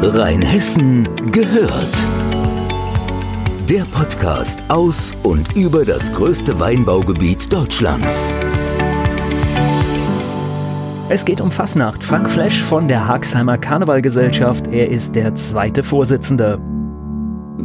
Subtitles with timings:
[0.00, 2.06] Rheinhessen gehört.
[3.68, 8.32] Der Podcast aus und über das größte Weinbaugebiet Deutschlands.
[11.08, 12.04] Es geht um Fasnacht.
[12.04, 14.68] Frank Flesch von der Hagsheimer Karnevalgesellschaft.
[14.68, 16.60] Er ist der zweite Vorsitzende.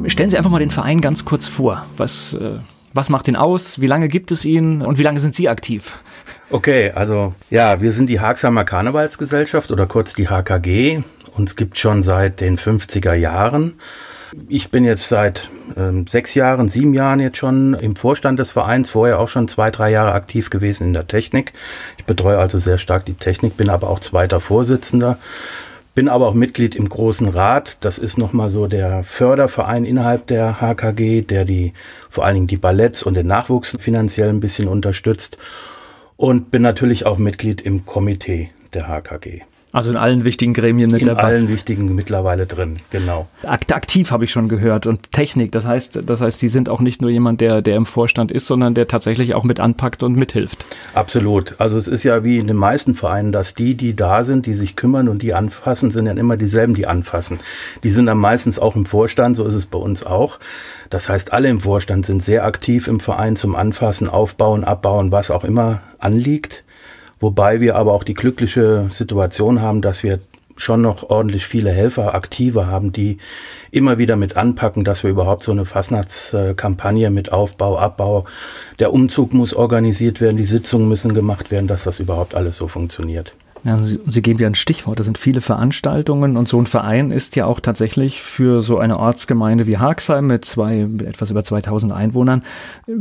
[0.07, 1.85] Stellen Sie einfach mal den Verein ganz kurz vor.
[1.97, 2.57] Was, äh,
[2.93, 3.79] was macht ihn aus?
[3.79, 4.81] Wie lange gibt es ihn?
[4.81, 6.01] Und wie lange sind Sie aktiv?
[6.49, 11.03] Okay, also ja, wir sind die Hagsheimer Karnevalsgesellschaft oder kurz die HKG.
[11.35, 13.73] Uns gibt schon seit den 50er Jahren.
[14.47, 18.89] Ich bin jetzt seit ähm, sechs Jahren, sieben Jahren jetzt schon im Vorstand des Vereins,
[18.89, 21.53] vorher auch schon zwei, drei Jahre aktiv gewesen in der Technik.
[21.97, 25.17] Ich betreue also sehr stark die Technik, bin aber auch zweiter Vorsitzender.
[25.95, 27.77] Bin aber auch Mitglied im Großen Rat.
[27.81, 31.73] Das ist nochmal so der Förderverein innerhalb der HKG, der die,
[32.09, 35.37] vor allen Dingen die Balletts und den Nachwuchs finanziell ein bisschen unterstützt.
[36.17, 39.43] Und bin natürlich auch Mitglied im Komitee der HKG.
[39.73, 41.21] Also in allen wichtigen Gremien mit in dabei.
[41.21, 43.27] In allen wichtigen mittlerweile drin, genau.
[43.41, 45.51] Aktiv habe ich schon gehört und Technik.
[45.51, 48.45] Das heißt, das heißt, die sind auch nicht nur jemand, der, der im Vorstand ist,
[48.45, 50.63] sondern der tatsächlich auch mit anpackt und mithilft.
[50.93, 51.55] Absolut.
[51.57, 54.53] Also es ist ja wie in den meisten Vereinen, dass die, die da sind, die
[54.53, 57.39] sich kümmern und die anfassen, sind ja immer dieselben, die anfassen.
[57.83, 60.37] Die sind dann meistens auch im Vorstand, so ist es bei uns auch.
[60.91, 65.31] Das heißt, alle im Vorstand sind sehr aktiv im Verein zum Anfassen, Aufbauen, Abbauen, was
[65.31, 66.62] auch immer anliegt.
[67.23, 70.19] Wobei wir aber auch die glückliche Situation haben, dass wir
[70.57, 73.17] schon noch ordentlich viele Helfer, Aktive haben, die
[73.71, 78.25] immer wieder mit anpacken, dass wir überhaupt so eine Fastnachtskampagne mit Aufbau, Abbau,
[78.79, 82.67] der Umzug muss organisiert werden, die Sitzungen müssen gemacht werden, dass das überhaupt alles so
[82.67, 83.33] funktioniert.
[83.63, 87.11] Ja, Sie, Sie, geben ja ein Stichwort, das sind viele Veranstaltungen und so ein Verein
[87.11, 91.45] ist ja auch tatsächlich für so eine Ortsgemeinde wie Hagsheim mit zwei, mit etwas über
[91.45, 92.43] 2000 Einwohnern,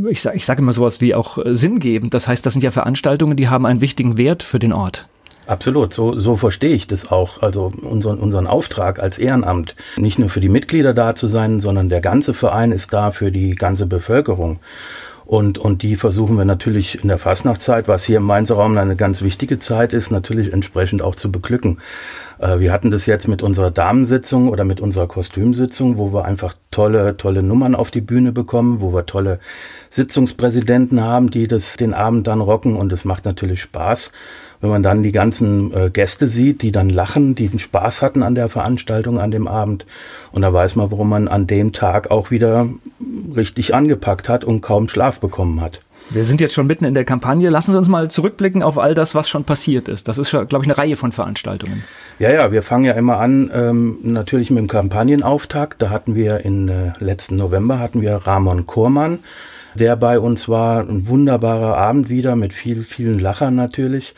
[0.09, 2.15] ich sage ich sag immer sowas wie auch sinngebend.
[2.15, 5.07] Das heißt, das sind ja Veranstaltungen, die haben einen wichtigen Wert für den Ort.
[5.47, 7.43] Absolut, so, so verstehe ich das auch.
[7.43, 11.89] Also unseren, unseren Auftrag als Ehrenamt, nicht nur für die Mitglieder da zu sein, sondern
[11.89, 14.61] der ganze Verein ist da für die ganze Bevölkerung.
[15.33, 18.97] Und, und die versuchen wir natürlich in der Fastnachtzeit, was hier im Mainzer Raum eine
[18.97, 21.79] ganz wichtige Zeit ist, natürlich entsprechend auch zu beglücken.
[22.39, 26.55] Äh, wir hatten das jetzt mit unserer Damensitzung oder mit unserer Kostümsitzung, wo wir einfach
[26.71, 29.39] tolle, tolle Nummern auf die Bühne bekommen, wo wir tolle
[29.89, 34.13] Sitzungspräsidenten haben, die das den Abend dann rocken und es macht natürlich Spaß
[34.63, 38.23] wenn man dann die ganzen äh, Gäste sieht, die dann lachen, die den Spaß hatten
[38.23, 39.85] an der Veranstaltung an dem Abend.
[40.31, 42.69] Und da weiß man, warum man an dem Tag auch wieder
[43.37, 45.83] richtig angepackt hat und kaum Schlaf bekommen hat.
[46.11, 47.51] Wir sind jetzt schon mitten in der Kampagne.
[47.51, 50.09] Lassen Sie uns mal zurückblicken auf all das, was schon passiert ist.
[50.09, 51.83] Das ist, glaube ich, eine Reihe von Veranstaltungen.
[52.19, 55.83] Ja, ja, wir fangen ja immer an, ähm, natürlich mit dem Kampagnenauftakt.
[55.83, 59.21] Da hatten wir im äh, letzten November hatten wir Ramon Kormann
[59.75, 60.81] der bei uns war.
[60.81, 64.15] Ein wunderbarer Abend wieder mit viel, vielen Lachern natürlich.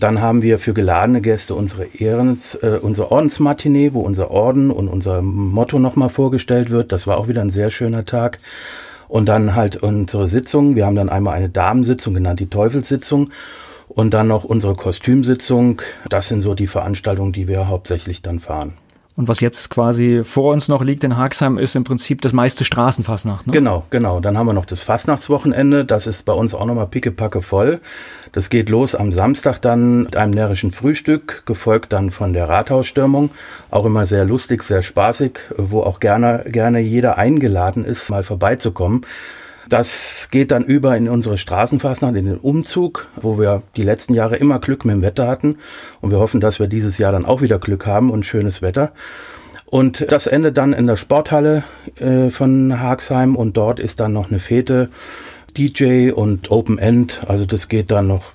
[0.00, 4.88] Dann haben wir für geladene Gäste unsere Ehrens, äh, unsere Ordensmatinee, wo unser Orden und
[4.88, 6.92] unser Motto nochmal vorgestellt wird.
[6.92, 8.38] Das war auch wieder ein sehr schöner Tag.
[9.08, 10.74] Und dann halt unsere Sitzung.
[10.74, 13.30] Wir haben dann einmal eine Damensitzung genannt, die Teufelssitzung.
[13.88, 15.82] Und dann noch unsere Kostümsitzung.
[16.08, 18.74] Das sind so die Veranstaltungen, die wir hauptsächlich dann fahren.
[19.16, 22.64] Und was jetzt quasi vor uns noch liegt in Haxheim, ist im Prinzip das meiste
[22.64, 23.46] Straßenfastnacht.
[23.46, 23.52] Ne?
[23.52, 24.18] Genau, genau.
[24.18, 25.84] Dann haben wir noch das Fastnachtswochenende.
[25.84, 27.80] Das ist bei uns auch nochmal pickepacke voll.
[28.32, 33.30] Das geht los am Samstag dann mit einem närrischen Frühstück, gefolgt dann von der Rathausstürmung.
[33.70, 39.06] Auch immer sehr lustig, sehr spaßig, wo auch gerne, gerne jeder eingeladen ist, mal vorbeizukommen.
[39.68, 44.36] Das geht dann über in unsere Straßenfastnacht, in den Umzug, wo wir die letzten Jahre
[44.36, 45.56] immer Glück mit dem Wetter hatten.
[46.00, 48.92] Und wir hoffen, dass wir dieses Jahr dann auch wieder Glück haben und schönes Wetter.
[49.66, 51.64] Und das endet dann in der Sporthalle
[51.96, 54.88] äh, von Hagsheim und dort ist dann noch eine Fete,
[55.56, 57.22] DJ und Open End.
[57.26, 58.32] Also das geht dann noch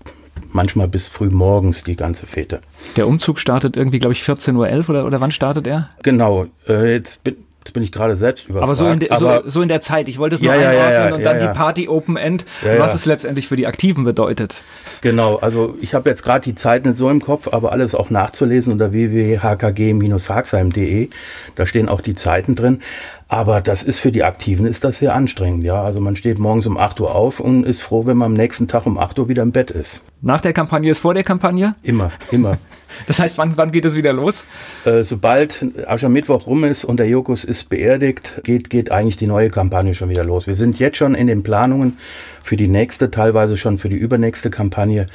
[0.51, 2.61] manchmal bis früh morgens die ganze Fete.
[2.95, 5.89] Der Umzug startet irgendwie, glaube ich, 14.11 Uhr oder, oder wann startet er?
[6.03, 8.63] Genau, äh, jetzt bin, Jetzt bin ich gerade selbst überfragt.
[8.63, 10.07] Aber, so in, de, aber so, so, in der Zeit.
[10.07, 12.45] Ich wollte es nur ja, einordnen ja, ja, und dann die Party Open End,
[12.77, 14.63] was es letztendlich für die Aktiven bedeutet.
[15.01, 18.09] Genau, also ich habe jetzt gerade die Zeit nicht so im Kopf, aber alles auch
[18.09, 21.09] nachzulesen unter www.hkg-hagsheim.de.
[21.55, 22.81] Da stehen auch die Zeiten drin.
[23.31, 25.83] Aber das ist für die Aktiven ist das sehr anstrengend, ja.
[25.83, 28.67] Also man steht morgens um 8 Uhr auf und ist froh, wenn man am nächsten
[28.67, 30.01] Tag um 8 Uhr wieder im Bett ist.
[30.23, 31.75] Nach der Kampagne ist vor der Kampagne?
[31.83, 32.57] Immer, immer.
[33.07, 34.45] das heißt, wann, wann geht es wieder los?
[34.83, 39.51] Äh, sobald Aschermittwoch rum ist und der Jokus ist beerdigt, geht, geht eigentlich die neue
[39.51, 40.47] Kampagne schon wieder los.
[40.47, 41.99] Wir sind jetzt schon in den Planungen
[42.41, 45.05] für die nächste, teilweise schon für die übernächste Kampagne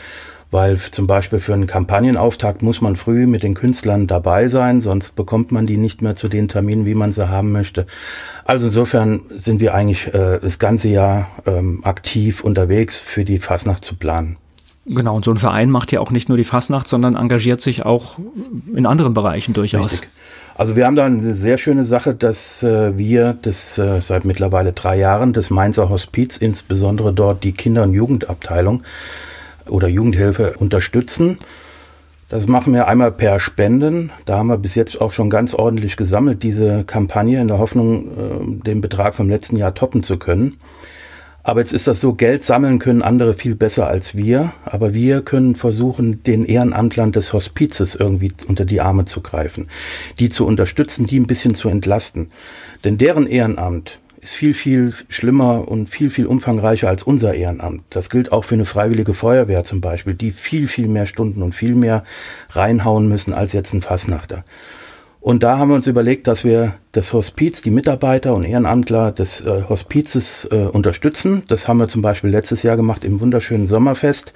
[0.55, 5.17] weil zum Beispiel für einen Kampagnenauftakt muss man früh mit den Künstlern dabei sein, sonst
[5.17, 7.87] bekommt man die nicht mehr zu den Terminen, wie man sie haben möchte.
[8.45, 13.85] Also insofern sind wir eigentlich äh, das ganze Jahr ähm, aktiv unterwegs, für die Fasnacht
[13.85, 14.37] zu planen.
[14.87, 17.85] Genau, und so ein Verein macht ja auch nicht nur die Fasnacht, sondern engagiert sich
[17.85, 18.21] auch
[18.77, 19.87] in anderen Bereichen durchaus.
[19.87, 20.09] Richtig.
[20.55, 24.71] Also wir haben da eine sehr schöne Sache, dass äh, wir das äh, seit mittlerweile
[24.71, 28.85] drei Jahren das Mainzer Hospiz, insbesondere dort die Kinder- und Jugendabteilung
[29.69, 31.39] oder Jugendhilfe unterstützen.
[32.29, 34.11] Das machen wir einmal per Spenden.
[34.27, 38.09] Da haben wir bis jetzt auch schon ganz ordentlich gesammelt, diese Kampagne, in der Hoffnung,
[38.09, 40.59] äh, den Betrag vom letzten Jahr toppen zu können.
[41.47, 44.55] Aber jetzt ist das so, Geld sammeln können andere viel besser als wir.
[44.65, 49.69] Aber wir können versuchen, den Ehrenamtlern des Hospizes irgendwie unter die Arme zu greifen,
[50.19, 52.31] die zu unterstützen, die ein bisschen zu entlasten.
[52.83, 57.83] Denn deren Ehrenamt ist viel, viel schlimmer und viel, viel umfangreicher als unser Ehrenamt.
[57.91, 61.55] Das gilt auch für eine freiwillige Feuerwehr zum Beispiel, die viel, viel mehr Stunden und
[61.55, 62.05] viel mehr
[62.51, 64.45] reinhauen müssen als jetzt ein Fassnachter.
[65.21, 69.41] Und da haben wir uns überlegt, dass wir das Hospiz, die Mitarbeiter und Ehrenamtler des
[69.41, 71.45] äh, Hospizes äh, unterstützen.
[71.49, 74.33] Das haben wir zum Beispiel letztes Jahr gemacht im wunderschönen Sommerfest,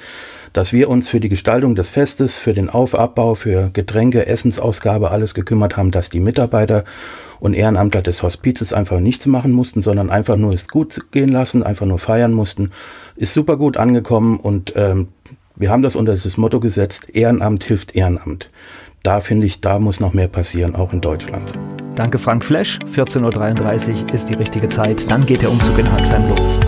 [0.53, 5.35] dass wir uns für die Gestaltung des Festes, für den Aufabbau, für Getränke, Essensausgabe, alles
[5.35, 6.85] gekümmert haben, dass die Mitarbeiter
[7.41, 11.63] und Ehrenamtler des Hospizes einfach nichts machen mussten, sondern einfach nur es gut gehen lassen,
[11.63, 12.71] einfach nur feiern mussten.
[13.17, 15.09] Ist super gut angekommen und ähm,
[15.57, 18.49] wir haben das unter das Motto gesetzt, Ehrenamt hilft Ehrenamt
[19.03, 21.51] da finde ich, da muss noch mehr passieren, auch in Deutschland.
[21.95, 22.79] Danke Frank Flesch.
[22.95, 25.11] 14.33 Uhr ist die richtige Zeit.
[25.11, 26.61] Dann geht der Umzug in Haxheim los.